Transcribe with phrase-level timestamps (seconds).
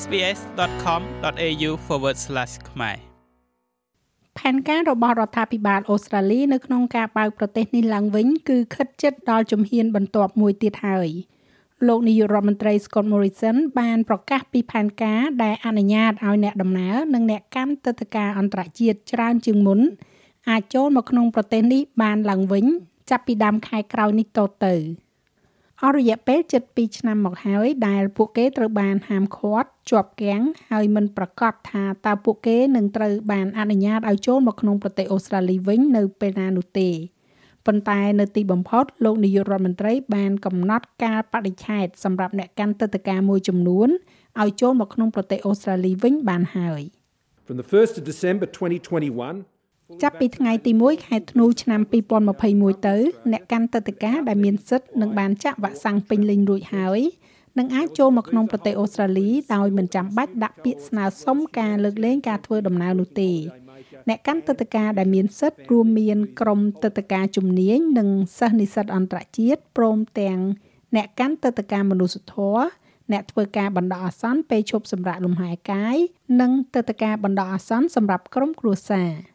[0.00, 1.70] sbs.com.au/
[2.70, 2.96] ខ្មែរ
[4.38, 11.08] ផែនការរបស់រដ្ឋាភិបាលអូស្ត្រាលីនៅក្នុងការបើកប្រទេសនេះឡើងវិញគឺខិតជិតដល់ជំហានបន្ទាប់មួយទៀតហើយ
[11.88, 19.80] លោកនាយករដ្ឋមន្ត្រី Scott Morrison បានប្រកាសពីផែនការដែលអនុញ្ញាតឲ្យអ្នកដំណើរនិងអ្នកកាន់ទឹកធការអន្តរជាតិច្រើនជាងមុន
[20.50, 22.64] អាចចូលមកក្នុងប្រទេសនេះបានឡើងវិញ
[23.10, 24.74] ចាប់ពីដើមខែក្រោយនេះតទៅ
[25.84, 36.90] អស់រយៈពេលជិត2ឆ្នាំមកហើយដែលពួកគេត្រូវបានហាមឃាត់ជាប់គាំងហើយមិនប្រកាសថាតើពួកគេនឹងត្រូវបានអនុញ្ញាតឲ្យចូលមកក្នុងប្រទេសអូស្ត្រាលីវិញនៅពេលណានោះទេ
[37.66, 43.88] ប៉ុន្តែនៅទីបំផុតលោកនាយករដ្ឋមន្ត្រីបានកំណត់ការបដិឆេទសម្រាប់អ្នកកាន់ទឹកតការមួយចំនួន
[44.40, 46.82] ឲ្យចូលមកក្នុងប្រទេសអូស្ត្រាលីវិញបានហើយ
[47.46, 49.51] From the 1st of December 2021
[50.00, 51.80] ចាប់ពីថ្ងៃទី1ខែធ្នូឆ្នាំ
[52.34, 52.96] 2021ទៅ
[53.32, 57.00] អ្នកកាន់ទឹកតការដែលមានសិទ្ធិនឹងបានចាក់វ៉ាក់សាំងពេញលេញរួចហើយ
[57.58, 63.30] នឹងអាចចូលមកក្នុងប្រទេសអូស្ត្រាលីដោយមិនចាំបាច់ដាក់ពាក្យស្នើសុំការលើកលែងការធ្វើដំណើរនោះទេ
[64.08, 70.38] អ្នកកាន់ទឹកតការដែលមានសិទ្ធិរួមមានក្រុមទឹកតការជំនាញនិងសិស្សនិស្សិតអន្តរជាតិព្រមទាំង
[70.96, 72.64] អ្នកកាន់ទឹកតការមនុស្សធម៌
[73.12, 75.96] អ្នកធ្វើការបណ្ដោះអាសន្នពេលឈប់សម្រាកលំហែកាយ
[76.40, 79.10] និងទឹកតការបណ្ដោះអាសន្នសម្រាប់ក្រុមគ្រួសារ។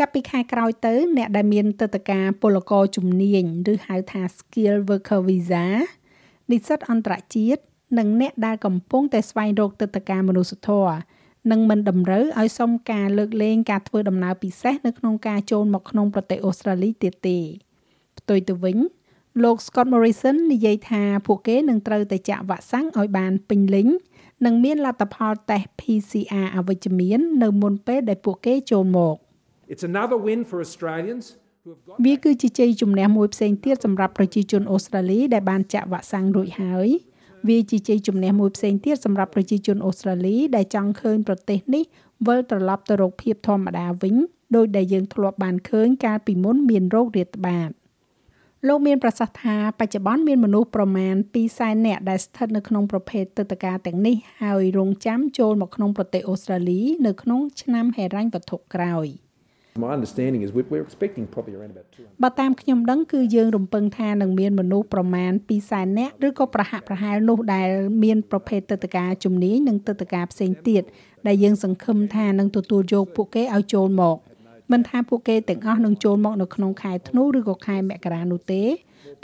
[0.00, 5.66] ចាប់ពីខែក្រោយទៅ អ្នកដែលមានទឹកតការពលករជំនាញឬហៅថា skill worker visa
[6.50, 7.62] និស្សិតអន្តរជាតិ
[7.98, 10.94] និងអ្នកដែលកំពុងតែស្វែងរកទឹកតការមនុស្សធម៌
[11.50, 17.38] នឹងមិនតម្រូវឲ្យសុំការលើកលែងការធ្វើដំណើរពិសេសនៅក្នុងការចូលមកក្នុងប្រទេសអូស្ត្រាលីទៀតទេ
[18.18, 18.78] ផ្ទុយទៅវិញ
[19.42, 23.88] លោក Scott Morrison និយាយថាពួកគេនឹងត្រូវតែចាក់វ៉ាក់សាំងឲ្យបានពេញលេញ
[24.44, 29.16] និងមានលទ្ធផលតេស្ត PCR អវិជ្ជមាន នៅមុនពេលដែលពួកគេចូលមក
[29.72, 31.24] It's another win for Australians
[32.04, 36.88] វាគឺជាជ័យជំនះមួយផ្សេងទៀតសម្រាប់ប្រជាជនអូស្ត្រាលីដែលបានចាក់វ៉ាក់សាំងរួចហើយ
[37.48, 41.84] វាជាជ័យជំនះមួយផ្សេងទៀតសម្រាប់ប្រជាជនអូស្ត្រាលីដែលចង់ឃើញប្រទេសនេះ
[42.26, 44.14] វិលត្រឡប់ទៅរកភាពធម្មតាវិញ
[44.56, 47.70] ដោយដែលយើងធ្លាប់បានឃើញកាលពីមុនមានโรគរាតត្បាត
[48.68, 51.14] លោកមានប្រសាសន៍ថាបច្ចុប្បន្នមានមនុស្សប្រមាណ
[51.50, 59.08] 200,000នាក់ដែលស្ថិតនៅក្នុងប្រភេទទឹកតការទាំងនេះហើយរងចាំចូលមកក្នុងប្រទេសអូស្ត្រាលីនៅក្នុងឆ្នាំហិរញ្ញវត្ថុក្រោយ។
[59.76, 67.68] My understanding is we're expecting probably around about 200 បើតាមខ្ញុំដឹងគឺយើងរំពឹងថានឹងមានមនុស្សប្រមាណ200,000នាក់ឬក៏ប្រហាក់ប្រហែលនោះដែល
[68.04, 70.82] មានប្រភេទទឹកតការជំនាញនិងទឹកតការផ្សេងទៀត
[71.26, 74.16] ដែលយើងសង្ឃឹមថានឹងទទួលយកពួកគេឲ្យចូលមក
[74.72, 78.62] មិនថាពួកគេទាំងអស់នឹងចូលមកនៅក្នុងខែធ្នូឬក៏ខែមករានោះទេ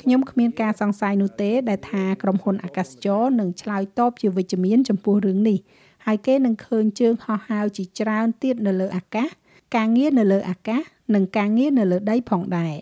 [0.00, 5.58] ខ្ញុំគ្មានការសង្ស័យនោះទេដែលថាក្រុមហ៊ុនអាកាសចរនឹងឆ្លើយតបជាវិជ្ជមានចំពោះរឿងនេះ
[6.06, 9.28] ហើយគេនឹងឃើញជើងហោះហើរជាច្រើនទៀតនៅលើអាកាស
[9.74, 10.82] ការងារនៅលើអាកាស
[11.14, 12.76] និងការងារនៅលើដីផងដែរ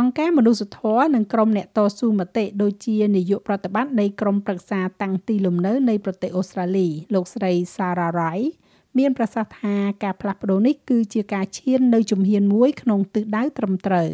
[0.00, 8.40] អង្គការមនុស្សធម៌និងក្រុមអ្នកតស៊ូមតិដូចជានាយកប្រតិបត្តិនៃក្រុមប្រឹក្សាតាំងទីលំនៅនៃប្រទេសអូស្ត្រាលីលោកស្រី Sarah Rai
[8.98, 9.74] មានប្រសាសន៍ថា
[10.04, 14.10] ការផ្លាស់ប្ដូរនេះគឺជាការឈាននៅជំហានមួយក្នុងទិសដៅត្រឹមត្រូវ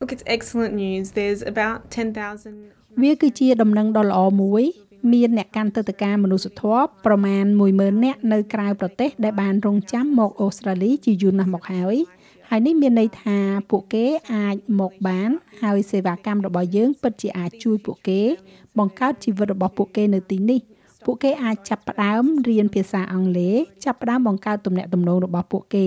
[0.00, 4.64] Look it's excellent news there's about 10,000វាគឺជាដំណឹងដ៏ល្អមួយ
[5.12, 7.44] មានអ្នកកាន់ទឹកតការមនុស្សធម៌ប្រមាណ
[7.74, 11.96] 10000នាក់នៅក្រៅប្រទេសដែលបានរងចាំមកអូស្ត្រាលីជាយូរណាស់មកហើយ
[12.50, 13.38] ហើយនេះមានន័យថា
[13.70, 15.30] ពួកគេអាចមកបាន
[15.62, 18.20] ហើយសេវាកម្មរបស់យើងពិតជាអាចជួយពួកគេ
[18.78, 20.60] បង្កើតជីវិតរបស់ពួកគេនៅទីនេះ
[21.04, 25.86] ពួកគេអាចចាប់ផ្ដើមរៀនភាសាអង់គ្លេសចាប់ផ្ដើមបង្កើតទំនាក់ទំនងរបស់ពួកគេ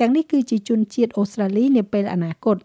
[0.00, 2.56] ទាំងនេះគឺជាជនជាតិអូស្ត្រាលីនាពេលអនាគត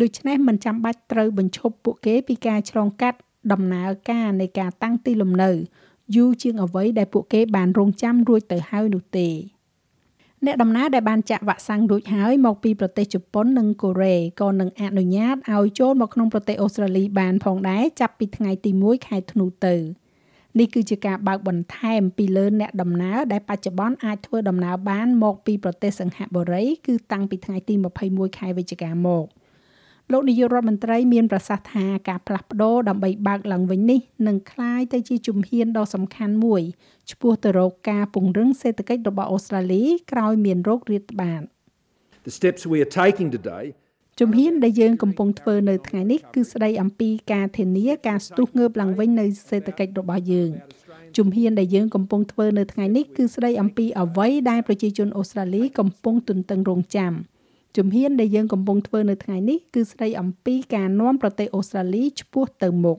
[0.00, 3.18] ដូច្នេះមិនចាំបាច់ត្រូវបញ្ឈប់ពួកគេពីការឆ្លងកាត់
[3.52, 5.50] ដំណើរការនៃការតាំងទីលំនៅ
[6.16, 9.28] យូរជាងអ្វីដែលពួកគេបានរងចាំរួចទៅហើយនោះទេ
[10.46, 19.74] អ្នកដំណើរដែលបានចាក់វ៉ាក់សាំងរួចហើយមកពីប្រទេសជប៉ុននិងកូរ៉េក៏នឹងអនុញ្ញាតឲ្យចូលមកក្នុងប្រទេសអូស្ត្រាលីបានផងដែរចាប់ពីថ្ងៃទី1ខែធ្នូទៅ
[20.58, 27.74] នេះគឺជាការបើកបន្ថែមពីលើអ្នកដំណើរដែលបច្ចុប្បន្នអាចធ្វើដំណើរបានមកពីប្រទេសសង្ហបុរីគឺតាំងពីថ្ងៃទី
[28.06, 29.24] 21ខែវិច្ឆិកាមក។
[30.11, 36.61] លោកនាយករដ្ឋមន្ត្រីមានប្រសាសន៍ថាការផ្លាស់ប្ដូរដើម្បីបើកឡើងវិញនេះនឹងคล้ายទៅជាជំហានដ៏សំខាន់មួយ
[37.11, 41.41] ឆ្ពោះទៅរកការពង្រឹងសេដ្ឋកិច្ចរបស់អូស្ត្រាលីក្រោយមានโรគរាតត្បាត
[42.27, 43.65] The steps we are taking today
[44.19, 50.51] ជំហានដែលយើងកំពុងធ្វើនៅថ្ងៃនេះគឺស្ដីអំពីការធានាការស្ទុះងើបឡើងវិញនៃសេដ្ឋកិច្ចរបស់យើង
[51.17, 57.13] ជំហានដែលយើងកំពុងធ្វើនៅថ្ងៃនេះគឺស្ដីអំពីអ្វីដែលប្រជាជនអូស្ត្រាលីកំពុងទន្ទឹងរង់ចាំ។
[57.78, 62.98] ជំហានដែលយើងកំពុងធ្វើនៅថ្ងៃនេះគឺស្ដីអំពីការនាំប្រទេសអូស្ត្រាលីឆ្ពោះទៅមុខ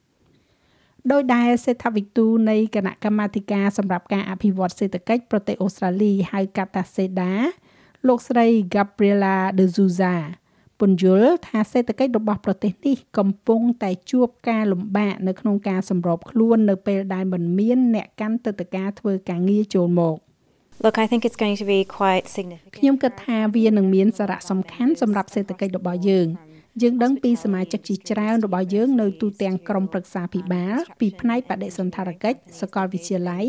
[1.11, 7.33] ដោយដែលសេដ្ឋវិទូនៃគណៈកម្មាធិការសម្រាប់ការអភិវឌ្ឍសេដ្ឋកិច្ចប្រទេសអូស្ត្រាលីហៅកាត់ថាសេដា
[8.07, 10.15] លោកស្រី Gabriela de Souza
[10.79, 20.17] ពន្យល់ថាសេដ្ឋកិច្ចរបស់ប្រទេសនេះកំពុងតែជួបការលំបាកនៅក្នុងការសម្របខ្លួននៅពេលដែលមិនមានអ្នកកាន់ទឹកតការធ្វើការងារចូលមក
[20.81, 22.75] Look, I think it's going to be quite significant.
[22.77, 26.27] ខ្ញុំគិតថាវានឹងមានសារៈសំខាន់សម្រាប់សេដ្ឋកិច្ចរបស់យើង
[26.81, 33.45] យើងដឹងពីសមាជិកជាច្រើនរបស់យើងនៅទូទាំងក្រុមប្រឹក្សាភិបាលពីផ្នែកបដិសណ្ឋារកិច្ចសាកលវិទ្យាល័យ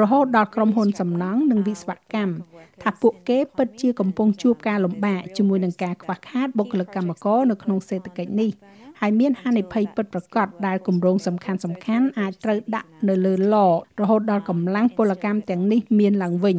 [0.00, 2.34] រហូតដល់ក្រុមហ៊ុនសំណង់និងវិស្វកម្ម
[2.82, 8.50] ថាពួកគេពិតជាកំពុងជួបការលំបាកជាមួយនឹងការខ្វះខាតបុគ្គលិកកម្មករនៅក្នុងសេដ្ឋកិច្ចនេះ
[9.00, 13.56] ហើយមានហានិភ័យពិតប្រាកដដែលគម្រោងសំខាន់សំខាន់អាចត្រូវដាក់នៅលើឡ
[14.00, 16.56] រហូតដល់កម្លាំងពលកម្មទាំងនេះមានឡើងវិញ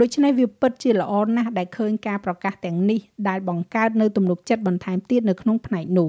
[0.00, 6.08] ដូច្នេះវាពិតជាល្អណាស់ដែលឃើញការប្រកាសទាំងនេះដែលបង្កើតនៅទំនុកចិត្តបន្ថែមទៀតនៅក្នុងផ្នែកនោះ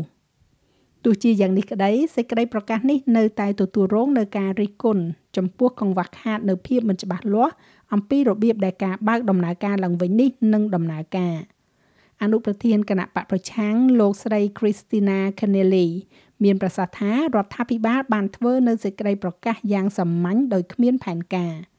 [1.03, 5.03] ទោះជាយ៉ាងនេះក្តីសេចក្តីប្រកាសនេះនៅតែទទួលរងនៅការរិះគន់
[5.37, 7.53] ចំពោះកង្វះខាតនៅភាពមិនច្បាស់លាស់
[7.93, 11.35] អំពីរបៀបដែលការបើកដំណើរការឡើងវិញនេះនឹងដំណើរការ
[12.21, 15.87] អនុប្រធានគណៈបកប្រឆាំងលោកស្រី Christina Kennelly
[16.43, 21.55] មានប្រសាសន៍ថារដ្ឋាភិបាលបានធ្វើនៅសេចក្តីប្រកាសយ៉ាងសាមញ្ញដោយគ្មានផែនការ។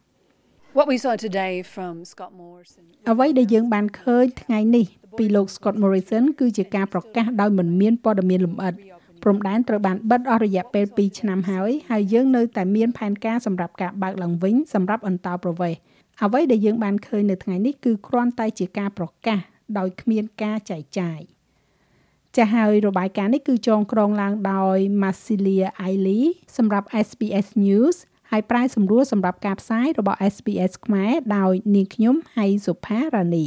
[0.76, 4.86] What we saw today from Scott Morrison អ្វីដែលយើងបានឃើញថ្ងៃនេះ
[5.18, 8.74] ពីលោក Scott Morrison គឺជាការប្រកាសដោយមិនមានព័ត៌មានលម្អិត
[9.22, 15.78] ព្រំដែនត្រូវបានបិទអស់រយៈពេល2ឆ្នាំហើយហើយយើងនៅតែមានផែនការសម្រាប់ការបើកឡើងវិញសម្រាប់អន្តោប្រវេសន៍
[16.22, 19.40] អ្វីដែលយើងបានឃើញនៅថ្ងៃនេះគឺគ្រាន់តែជាការប្រកាស
[19.78, 21.20] ដោយគ្មានការចែកចាយ
[22.36, 26.20] ចាស់ហើយរបាយការណ៍នេះគឺចងក្រងឡើងដោយ Masilia Aili
[26.56, 27.96] សម្រាប់ SBS News
[28.30, 33.46] ហើយប្រាយសម្រួលសម្រាប់ការផ្សាយរបស់ SBS ខ្មែរដោយនាងខ្ញុំហៃសុផារ៉ានី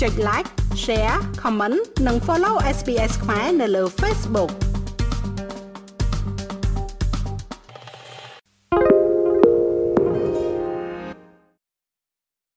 [0.00, 0.48] ចុច like
[0.84, 4.52] share comment និង follow SBS ខ្មែរនៅលើ Facebook